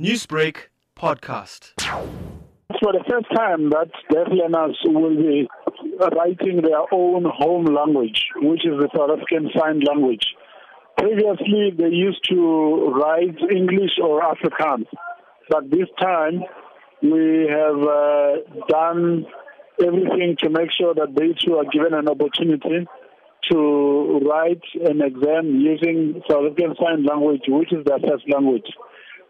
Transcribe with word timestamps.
Newsbreak 0.00 0.56
podcast. 0.98 1.80
For 2.80 2.92
the 2.92 3.04
first 3.08 3.26
time 3.32 3.70
that 3.70 3.92
deaf 4.10 4.26
learners 4.26 4.76
will 4.86 5.14
be 5.14 5.46
writing 6.00 6.62
their 6.62 6.82
own 6.92 7.22
home 7.24 7.66
language, 7.66 8.24
which 8.42 8.66
is 8.66 8.72
the 8.80 8.88
South 8.96 9.10
African 9.10 9.50
Sign 9.56 9.78
Language. 9.86 10.26
Previously, 10.98 11.70
they 11.78 11.94
used 11.94 12.28
to 12.28 12.90
write 12.90 13.38
English 13.54 13.92
or 14.02 14.20
Afrikaans, 14.20 14.88
but 15.48 15.70
this 15.70 15.86
time 16.02 16.42
we 17.00 17.46
have 17.48 17.78
uh, 17.78 18.32
done 18.68 19.26
everything 19.80 20.34
to 20.40 20.50
make 20.50 20.72
sure 20.76 20.94
that 20.94 21.14
they 21.14 21.34
too 21.38 21.54
are 21.58 21.70
given 21.70 21.94
an 21.94 22.08
opportunity 22.08 22.84
to 23.48 24.20
write 24.28 24.62
an 24.90 25.02
exam 25.02 25.54
using 25.60 26.20
South 26.28 26.50
African 26.50 26.74
Sign 26.82 27.04
Language, 27.04 27.42
which 27.46 27.72
is 27.72 27.84
their 27.84 28.00
first 28.00 28.24
language 28.28 28.66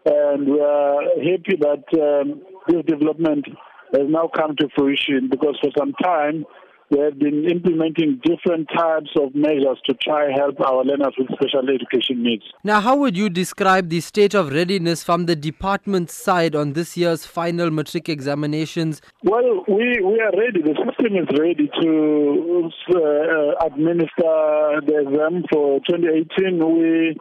and 0.05 0.47
we 0.47 0.59
are 0.59 1.01
happy 1.17 1.57
that 1.59 1.83
um, 1.99 2.41
this 2.67 2.85
development 2.85 3.45
has 3.93 4.03
now 4.07 4.29
come 4.35 4.55
to 4.57 4.67
fruition 4.75 5.29
because 5.29 5.57
for 5.61 5.71
some 5.77 5.93
time 6.03 6.45
we 6.91 6.99
have 6.99 7.17
been 7.17 7.45
implementing 7.49 8.21
different 8.23 8.69
types 8.75 9.09
of 9.19 9.33
measures 9.33 9.79
to 9.85 9.93
try 9.95 10.29
help 10.31 10.59
our 10.61 10.83
learners 10.83 11.15
with 11.17 11.27
special 11.33 11.67
education 11.69 12.21
needs. 12.21 12.43
Now, 12.63 12.79
how 12.79 12.95
would 12.97 13.17
you 13.17 13.29
describe 13.29 13.89
the 13.89 14.01
state 14.01 14.35
of 14.35 14.51
readiness 14.51 15.03
from 15.03 15.25
the 15.25 15.35
department 15.35 16.11
side 16.11 16.55
on 16.55 16.73
this 16.73 16.95
year's 16.95 17.25
final 17.25 17.71
matric 17.71 18.07
examinations? 18.07 19.01
Well, 19.23 19.63
we, 19.67 19.99
we 20.03 20.19
are 20.21 20.31
ready. 20.37 20.61
The 20.61 20.75
system 20.85 21.15
is 21.17 21.27
ready 21.39 21.69
to 21.81 22.69
uh, 22.93 23.65
administer 23.65 24.81
the 24.85 25.07
exam 25.07 25.43
for 25.51 25.79
2018. 25.89 26.59
We 26.59 27.17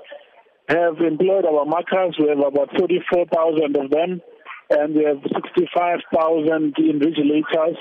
have 0.69 0.99
employed 1.01 1.45
our 1.47 1.65
markers. 1.65 2.17
We 2.19 2.29
have 2.29 2.39
about 2.39 2.71
44,000 2.79 3.77
of 3.77 3.91
them, 3.91 4.21
and 4.71 4.95
we 4.95 5.05
have 5.05 5.21
65,000 5.23 6.75
invigilators 6.77 7.77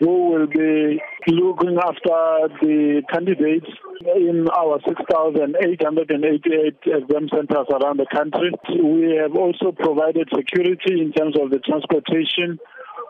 who 0.00 0.30
will 0.30 0.46
be 0.46 1.00
looking 1.26 1.76
after 1.76 2.48
the 2.62 3.02
candidates 3.10 3.66
in 4.14 4.46
our 4.56 4.78
6,888 4.86 6.76
exam 6.86 7.28
centers 7.34 7.66
around 7.70 7.98
the 7.98 8.06
country. 8.14 8.52
We 8.78 9.16
have 9.20 9.34
also 9.34 9.72
provided 9.72 10.28
security 10.34 11.00
in 11.02 11.12
terms 11.12 11.36
of 11.40 11.50
the 11.50 11.58
transportation 11.58 12.60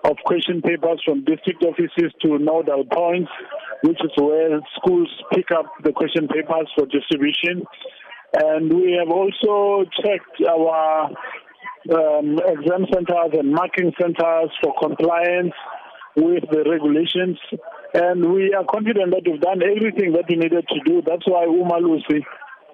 of 0.04 0.16
question 0.24 0.62
papers 0.62 1.02
from 1.04 1.24
district 1.24 1.62
offices 1.62 2.14
to 2.22 2.38
nodal 2.38 2.84
points, 2.90 3.30
which 3.82 4.00
is 4.00 4.10
where 4.16 4.60
schools 4.76 5.10
pick 5.32 5.50
up 5.50 5.66
the 5.84 5.92
question 5.92 6.26
papers 6.28 6.70
for 6.74 6.86
distribution. 6.86 7.64
And 8.34 8.72
we 8.72 8.98
have 8.98 9.10
also 9.10 9.88
checked 10.02 10.42
our 10.48 11.10
um, 11.90 12.38
exam 12.46 12.86
centers 12.92 13.32
and 13.32 13.52
marking 13.52 13.92
centers 14.00 14.50
for 14.62 14.74
compliance 14.80 15.54
with 16.16 16.44
the 16.50 16.64
regulations. 16.68 17.38
And 17.94 18.32
we 18.32 18.52
are 18.52 18.64
confident 18.64 19.12
that 19.12 19.22
we've 19.24 19.40
done 19.40 19.62
everything 19.62 20.12
that 20.12 20.24
we 20.28 20.36
needed 20.36 20.66
to 20.68 20.80
do. 20.84 21.02
That's 21.06 21.26
why 21.26 21.46
Umalusi 21.46 22.22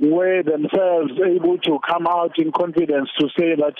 were 0.00 0.42
themselves 0.42 1.12
able 1.24 1.58
to 1.58 1.78
come 1.88 2.06
out 2.08 2.36
in 2.38 2.50
confidence 2.50 3.08
to 3.20 3.28
say 3.38 3.54
that 3.54 3.74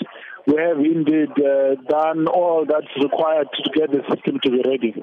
we 0.47 0.55
have 0.61 0.77
indeed 0.79 1.31
uh, 1.43 1.75
done 1.89 2.27
all 2.27 2.65
that's 2.65 2.87
required 3.01 3.47
to 3.53 3.69
get 3.73 3.91
the 3.91 4.01
system 4.09 4.39
to 4.43 4.49
be 4.49 4.61
ready. 4.65 4.95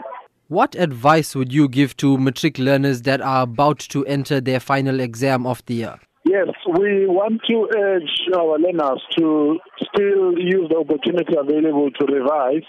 What 0.48 0.74
advice 0.74 1.34
would 1.34 1.52
you 1.52 1.68
give 1.68 1.96
to 1.98 2.16
matric 2.16 2.58
learners 2.58 3.02
that 3.02 3.20
are 3.20 3.42
about 3.42 3.78
to 3.80 4.04
enter 4.06 4.40
their 4.40 4.60
final 4.60 5.00
exam 5.00 5.46
of 5.46 5.64
the 5.66 5.74
year? 5.74 6.00
Yes, 6.32 6.48
we 6.64 7.04
want 7.04 7.42
to 7.50 7.68
urge 7.76 8.08
our 8.34 8.56
learners 8.56 9.04
to 9.18 9.60
still 9.84 10.32
use 10.40 10.64
the 10.72 10.80
opportunity 10.80 11.36
available 11.36 11.90
to 11.92 12.06
revise 12.08 12.64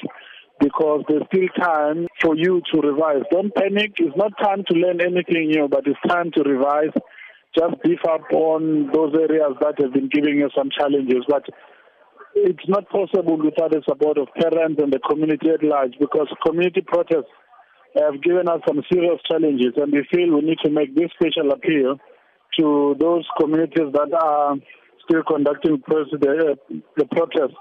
because 0.60 1.06
there's 1.08 1.24
still 1.32 1.48
time 1.56 2.08
for 2.20 2.36
you 2.36 2.60
to 2.74 2.82
revise. 2.82 3.24
Don't 3.32 3.56
panic. 3.56 3.96
It's 4.04 4.18
not 4.18 4.36
time 4.44 4.68
to 4.68 4.74
learn 4.76 5.00
anything 5.00 5.48
new, 5.48 5.70
but 5.72 5.88
it's 5.88 6.04
time 6.12 6.32
to 6.36 6.44
revise. 6.44 6.92
Just 7.58 7.80
beef 7.88 8.04
up 8.04 8.28
on 8.34 8.92
those 8.92 9.16
areas 9.16 9.56
that 9.62 9.80
have 9.80 9.94
been 9.94 10.10
giving 10.12 10.44
you 10.44 10.50
some 10.52 10.68
challenges. 10.68 11.24
But 11.30 11.48
it's 12.36 12.68
not 12.68 12.90
possible 12.90 13.40
without 13.40 13.72
the 13.72 13.82
support 13.88 14.18
of 14.18 14.28
parents 14.36 14.84
and 14.84 14.92
the 14.92 15.00
community 15.00 15.48
at 15.56 15.64
large 15.64 15.96
because 16.02 16.28
community 16.46 16.82
protests 16.82 17.32
have 17.96 18.22
given 18.22 18.50
us 18.50 18.60
some 18.68 18.84
serious 18.92 19.24
challenges 19.24 19.72
and 19.80 19.94
we 19.94 20.04
feel 20.12 20.36
we 20.36 20.42
need 20.52 20.60
to 20.66 20.70
make 20.70 20.94
this 21.00 21.16
special 21.16 21.56
appeal 21.56 21.96
to 22.60 22.96
those 23.00 23.26
communities 23.40 23.92
that 23.94 24.14
are 24.14 24.56
still 25.06 25.24
conducting 25.24 25.82
the, 25.88 26.56
uh, 26.56 26.76
the 26.98 27.06
protests 27.06 27.58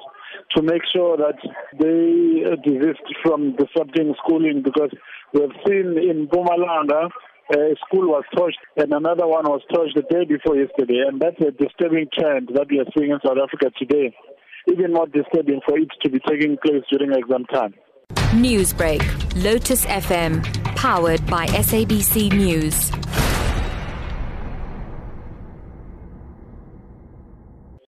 to 0.56 0.62
make 0.62 0.82
sure 0.92 1.16
that 1.16 1.38
they 1.78 2.44
desist 2.62 3.02
from 3.22 3.56
disrupting 3.56 4.14
schooling 4.24 4.62
because 4.62 4.90
we 5.32 5.40
have 5.40 5.50
seen 5.66 5.96
in 5.98 6.28
Mpumalanga 6.28 7.10
a 7.50 7.74
school 7.86 8.08
was 8.08 8.24
torched 8.34 8.62
and 8.76 8.92
another 8.92 9.26
one 9.26 9.44
was 9.44 9.60
torched 9.72 9.94
the 9.94 10.02
day 10.02 10.24
before 10.24 10.56
yesterday 10.56 11.02
and 11.06 11.20
that's 11.20 11.40
a 11.40 11.50
disturbing 11.50 12.06
trend 12.16 12.48
that 12.54 12.66
we 12.70 12.78
are 12.78 12.86
seeing 12.96 13.10
in 13.10 13.18
South 13.24 13.38
Africa 13.42 13.70
today. 13.78 14.14
Even 14.68 14.92
more 14.92 15.06
disturbing 15.06 15.60
for 15.66 15.76
it 15.76 15.88
to 16.02 16.10
be 16.10 16.20
taking 16.20 16.56
place 16.64 16.82
during 16.90 17.12
exam 17.12 17.44
time. 17.46 17.74
Newsbreak, 18.32 19.02
Lotus 19.42 19.84
FM, 19.86 20.42
powered 20.76 21.26
by 21.26 21.46
SABC 21.46 22.32
News. 22.32 22.90